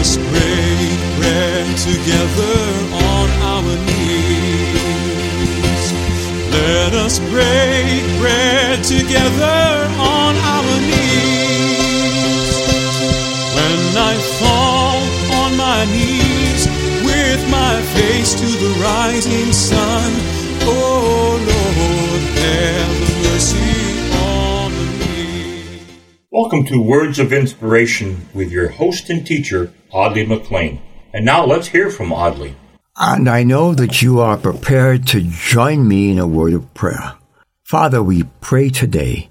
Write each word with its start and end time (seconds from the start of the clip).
us 0.00 0.16
break 0.16 0.98
bread 1.18 1.66
together 1.78 2.58
on 2.92 3.28
our 3.52 3.72
knees. 3.86 5.06
Let 6.52 6.92
us 6.94 7.18
break 7.18 8.04
bread 8.20 8.84
together 8.84 9.88
on 9.98 10.36
our 10.54 10.72
knees. 10.88 12.50
When 13.56 13.80
I 13.96 14.14
fall 14.40 15.00
on 15.40 15.56
my 15.56 15.84
knees 15.86 16.62
with 17.04 17.40
my 17.50 17.80
face 17.96 18.34
to 18.34 18.46
the 18.46 18.72
rising 18.82 19.52
sun, 19.52 19.85
Welcome 26.46 26.66
to 26.66 26.80
Words 26.80 27.18
of 27.18 27.32
Inspiration 27.32 28.28
with 28.32 28.52
your 28.52 28.68
host 28.68 29.10
and 29.10 29.26
teacher, 29.26 29.72
Audley 29.90 30.24
McLean. 30.24 30.80
And 31.12 31.24
now 31.24 31.44
let's 31.44 31.66
hear 31.66 31.90
from 31.90 32.12
Audley. 32.12 32.54
And 32.96 33.28
I 33.28 33.42
know 33.42 33.74
that 33.74 34.00
you 34.00 34.20
are 34.20 34.36
prepared 34.36 35.08
to 35.08 35.22
join 35.22 35.88
me 35.88 36.12
in 36.12 36.20
a 36.20 36.26
word 36.28 36.52
of 36.52 36.72
prayer. 36.72 37.14
Father, 37.64 38.00
we 38.00 38.22
pray 38.40 38.68
today 38.68 39.28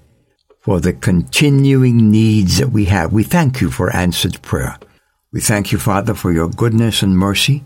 for 0.60 0.78
the 0.78 0.92
continuing 0.92 2.10
needs 2.10 2.58
that 2.58 2.68
we 2.68 2.84
have. 2.84 3.14
We 3.14 3.22
thank 3.24 3.62
you 3.62 3.70
for 3.70 3.96
answered 3.96 4.42
prayer. 4.42 4.78
We 5.32 5.40
thank 5.40 5.72
you, 5.72 5.78
Father, 5.78 6.12
for 6.12 6.30
your 6.32 6.50
goodness 6.50 7.00
and 7.00 7.16
mercy. 7.16 7.64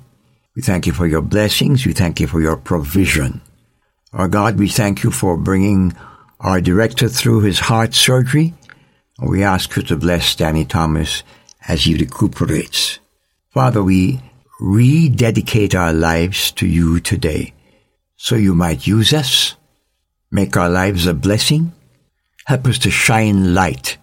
We 0.55 0.63
thank 0.63 0.87
you 0.87 0.93
for 0.93 1.09
your 1.09 1.23
blessings. 1.23 1.85
We 1.85 1.93
thank 1.93 2.21
you 2.21 2.29
for 2.29 2.41
your 2.41 2.57
provision. 2.57 3.41
Our 4.13 4.29
God, 4.29 4.61
we 4.61 4.69
thank 4.69 5.03
you 5.03 5.11
for 5.11 5.37
bringing 5.37 5.97
our 6.39 6.61
director 6.61 7.09
through 7.09 7.41
his 7.41 7.59
heart 7.59 7.95
surgery. 7.95 8.55
We 9.23 9.43
ask 9.43 9.77
you 9.77 9.83
to 9.83 9.97
bless 9.97 10.35
Danny 10.35 10.65
Thomas 10.65 11.23
as 11.69 11.85
he 11.85 11.95
recuperates. 11.95 13.01
Father, 13.51 13.83
we 13.83 14.21
rededicate 14.61 15.75
our 15.75 15.93
lives 15.93 16.51
to 16.53 16.67
you 16.67 17.01
today 17.01 17.53
so 18.17 18.35
you 18.35 18.55
might 18.55 18.87
use 18.87 19.13
us, 19.13 19.57
make 20.31 20.57
our 20.57 20.71
lives 20.71 21.07
a 21.07 21.15
blessing, 21.15 21.73
help 22.47 22.67
us 22.67 22.79
to 22.79 22.91
shine 22.91 23.55
light 23.55 23.99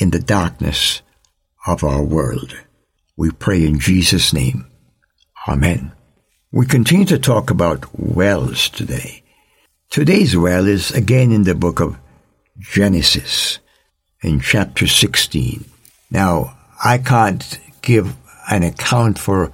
in 0.00 0.10
the 0.10 0.18
darkness 0.18 1.02
of 1.66 1.84
our 1.84 2.02
world. 2.02 2.56
We 3.16 3.30
pray 3.30 3.64
in 3.64 3.78
Jesus' 3.78 4.32
name. 4.32 4.66
Amen. 5.46 5.92
We 6.50 6.66
continue 6.66 7.06
to 7.06 7.18
talk 7.18 7.50
about 7.50 7.98
wells 7.98 8.68
today. 8.68 9.22
Today's 9.90 10.36
well 10.36 10.66
is 10.66 10.90
again 10.90 11.30
in 11.30 11.44
the 11.44 11.54
book 11.54 11.80
of 11.80 11.98
Genesis 12.58 13.58
in 14.22 14.40
chapter 14.40 14.86
16. 14.86 15.64
Now, 16.10 16.56
I 16.84 16.98
can't 16.98 17.58
give 17.82 18.16
an 18.50 18.62
account 18.62 19.18
for 19.18 19.52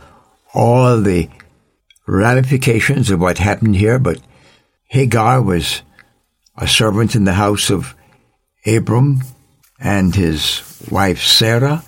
all 0.55 1.01
the 1.01 1.29
ramifications 2.07 3.11
of 3.11 3.21
what 3.21 3.39
happened 3.39 3.77
here, 3.77 3.99
but 3.99 4.21
Hagar 4.89 5.43
was 5.43 5.83
a 6.57 6.67
servant 6.67 7.15
in 7.15 7.25
the 7.25 7.35
house 7.35 7.71
of 7.71 7.95
Abram 8.67 9.23
and 9.79 10.15
his 10.15 10.63
wife 10.91 11.23
Sarah. 11.23 11.85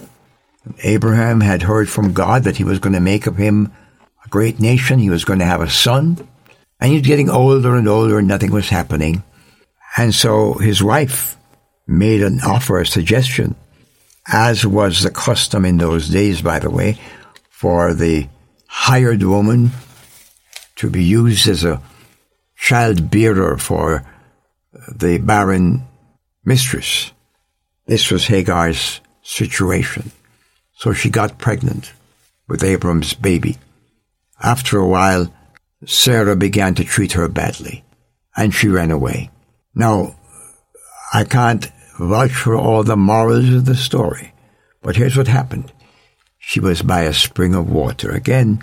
Abraham 0.83 1.41
had 1.41 1.63
heard 1.63 1.89
from 1.89 2.13
God 2.13 2.45
that 2.45 2.59
he 2.59 2.65
was 2.65 2.79
going 2.79 2.93
to 2.93 3.01
make 3.01 3.27
of 3.27 3.37
him 3.37 3.73
a 4.25 4.29
great 4.29 4.61
nation. 4.61 4.99
He 4.99 5.11
was 5.11 5.25
going 5.25 5.39
to 5.39 5.45
have 5.45 5.63
a 5.63 5.71
son. 5.71 6.29
And 6.79 6.91
he 6.91 6.99
was 6.99 7.07
getting 7.07 7.29
older 7.29 7.77
and 7.77 7.89
older 7.89 8.19
and 8.19 8.29
nothing 8.29 8.53
was 8.53 8.69
happening. 8.69 9.23
And 9.97 10.15
so 10.15 10.55
his 10.55 10.83
wife 10.83 11.37
made 11.91 12.23
an 12.23 12.41
offer, 12.43 12.81
a 12.81 12.87
suggestion, 12.87 13.57
as 14.33 14.65
was 14.65 15.03
the 15.03 15.11
custom 15.11 15.65
in 15.65 15.77
those 15.77 16.09
days, 16.09 16.41
by 16.41 16.61
the 16.61 16.71
way, 16.71 16.97
for 17.49 17.93
the 17.95 18.29
hired 18.69 19.23
woman 19.23 19.71
to 20.77 20.89
be 20.89 21.03
used 21.03 21.49
as 21.49 21.65
a 21.65 21.83
child 22.57 23.11
bearer 23.11 23.59
for 23.59 24.07
the 24.89 25.19
barren 25.19 25.85
mistress. 26.45 27.11
This 27.87 28.11
was 28.11 28.27
Hagar's 28.27 29.01
situation. 29.23 30.13
So 30.75 30.93
she 30.93 31.11
got 31.11 31.39
pregnant 31.39 31.93
with 32.47 32.63
Abram's 32.63 33.15
baby. 33.15 33.59
After 34.41 34.79
a 34.79 34.87
while, 34.87 35.33
Sarah 35.85 36.37
began 36.37 36.75
to 36.77 36.85
treat 36.85 37.13
her 37.13 37.29
badly, 37.29 37.85
and 38.37 38.55
she 38.55 38.69
ran 38.69 38.91
away. 38.91 39.31
Now, 39.75 40.15
I 41.13 41.25
can't 41.25 41.69
vouch 42.07 42.33
for 42.33 42.57
all 42.57 42.83
the 42.83 42.97
morals 42.97 43.49
of 43.51 43.65
the 43.65 43.75
story, 43.75 44.33
but 44.83 44.97
here's 44.97 45.17
what 45.17 45.29
happened. 45.29 45.73
She 46.39 46.61
was 46.61 46.83
by 46.83 47.03
a 47.03 47.13
spring 47.13 47.55
of 47.55 47.71
water. 47.71 48.11
Again, 48.11 48.63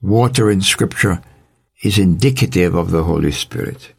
water 0.00 0.50
in 0.50 0.60
Scripture 0.60 1.22
is 1.82 1.98
indicative 1.98 2.74
of 2.74 2.90
the 2.90 3.04
Holy 3.04 3.32
Spirit. 3.32 3.92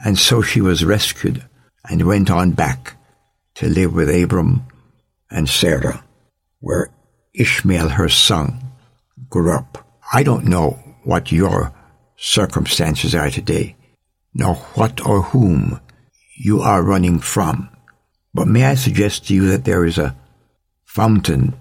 And 0.00 0.18
so 0.18 0.42
she 0.42 0.60
was 0.60 0.84
rescued 0.84 1.44
and 1.88 2.06
went 2.06 2.30
on 2.30 2.52
back 2.52 2.96
to 3.56 3.68
live 3.68 3.94
with 3.94 4.08
Abram 4.08 4.66
and 5.30 5.48
Sarah, 5.48 6.04
where 6.60 6.90
Ishmael, 7.34 7.90
her 7.90 8.08
son, 8.08 8.60
grew 9.28 9.52
up. 9.52 9.86
I 10.12 10.22
don't 10.22 10.46
know 10.46 10.78
what 11.04 11.32
your 11.32 11.72
circumstances 12.16 13.14
are 13.14 13.30
today, 13.30 13.76
nor 14.34 14.54
what 14.74 15.06
or 15.06 15.22
whom 15.22 15.80
you 16.38 16.60
are 16.60 16.82
running 16.82 17.18
from. 17.18 17.70
But 18.36 18.48
may 18.48 18.66
I 18.66 18.74
suggest 18.74 19.26
to 19.26 19.34
you 19.34 19.48
that 19.48 19.64
there 19.64 19.86
is 19.86 19.96
a 19.96 20.14
fountain 20.84 21.54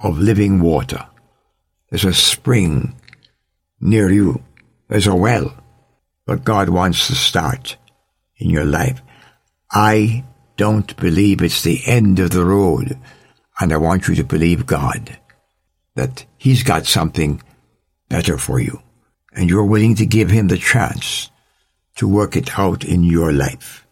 of 0.00 0.18
living 0.18 0.60
water. 0.60 1.06
There's 1.90 2.06
a 2.06 2.14
spring 2.14 2.98
near 3.82 4.10
you. 4.10 4.42
There's 4.88 5.06
a 5.06 5.14
well. 5.14 5.52
But 6.24 6.42
God 6.42 6.70
wants 6.70 7.06
to 7.08 7.14
start 7.14 7.76
in 8.38 8.48
your 8.48 8.64
life. 8.64 9.02
I 9.70 10.24
don't 10.56 10.96
believe 10.96 11.42
it's 11.42 11.62
the 11.62 11.82
end 11.84 12.18
of 12.18 12.30
the 12.30 12.46
road. 12.46 12.98
And 13.60 13.70
I 13.70 13.76
want 13.76 14.08
you 14.08 14.14
to 14.14 14.24
believe 14.24 14.64
God 14.64 15.18
that 15.96 16.24
He's 16.38 16.62
got 16.62 16.86
something 16.86 17.42
better 18.08 18.38
for 18.38 18.58
you. 18.58 18.80
And 19.34 19.50
you're 19.50 19.66
willing 19.66 19.96
to 19.96 20.06
give 20.06 20.30
Him 20.30 20.48
the 20.48 20.56
chance 20.56 21.30
to 21.96 22.08
work 22.08 22.36
it 22.36 22.58
out 22.58 22.84
in 22.84 23.04
your 23.04 23.34
life. 23.34 23.86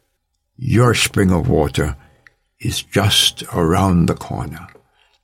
Your 0.57 0.95
spring 0.95 1.31
of 1.31 1.51
water 1.51 1.99
is 2.65 2.83
just 2.83 3.43
around 3.53 4.07
the 4.07 4.15
corner. 4.15 4.67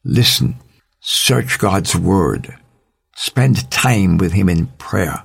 Listen, 0.04 0.56
search 1.00 1.58
God's 1.58 1.96
Word, 1.96 2.56
spend 3.16 3.70
time 3.70 4.18
with 4.18 4.32
Him 4.32 4.48
in 4.48 4.66
prayer. 4.78 5.24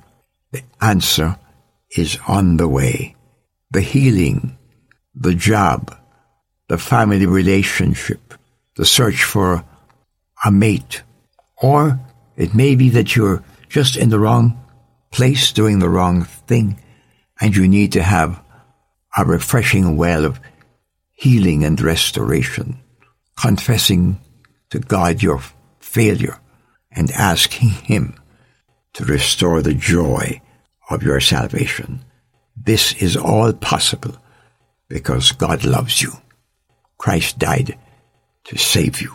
The 0.52 0.62
answer 0.80 1.38
is 1.96 2.18
on 2.26 2.56
the 2.56 2.68
way. 2.68 3.14
The 3.70 3.80
healing, 3.80 4.56
the 5.14 5.34
job, 5.34 5.96
the 6.68 6.78
family 6.78 7.26
relationship, 7.26 8.34
the 8.76 8.84
search 8.84 9.24
for 9.24 9.64
a 10.44 10.50
mate, 10.50 11.02
or 11.62 12.00
it 12.36 12.54
may 12.54 12.74
be 12.74 12.90
that 12.90 13.16
you're 13.16 13.42
just 13.68 13.96
in 13.96 14.10
the 14.10 14.18
wrong 14.18 14.62
place 15.10 15.52
doing 15.52 15.78
the 15.78 15.88
wrong 15.88 16.24
thing 16.24 16.78
and 17.40 17.56
you 17.56 17.66
need 17.68 17.92
to 17.92 18.02
have 18.02 18.42
a 19.16 19.24
refreshing 19.24 19.96
well 19.96 20.24
of 20.24 20.40
healing 21.16 21.64
and 21.64 21.80
restoration, 21.80 22.78
confessing 23.40 24.20
to 24.70 24.78
God 24.78 25.22
your 25.22 25.40
failure 25.80 26.38
and 26.92 27.10
asking 27.10 27.70
Him 27.70 28.14
to 28.92 29.04
restore 29.04 29.62
the 29.62 29.74
joy 29.74 30.40
of 30.90 31.02
your 31.02 31.20
salvation. 31.20 32.04
This 32.56 32.94
is 33.02 33.16
all 33.16 33.52
possible 33.52 34.16
because 34.88 35.32
God 35.32 35.64
loves 35.64 36.00
you. 36.00 36.12
Christ 36.98 37.38
died 37.38 37.78
to 38.44 38.58
save 38.58 39.00
you. 39.00 39.14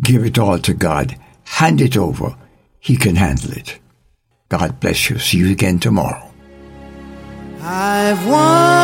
Give 0.00 0.24
it 0.24 0.38
all 0.38 0.58
to 0.60 0.72
God. 0.74 1.16
Hand 1.44 1.80
it 1.80 1.96
over. 1.96 2.36
He 2.80 2.96
can 2.96 3.16
handle 3.16 3.52
it. 3.52 3.78
God 4.48 4.80
bless 4.80 5.10
you. 5.10 5.18
See 5.18 5.38
you 5.38 5.52
again 5.52 5.78
tomorrow. 5.78 6.30
I've 7.60 8.26
wandered 8.26 8.83